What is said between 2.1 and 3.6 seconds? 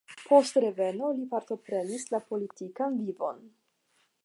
la politikan vivon.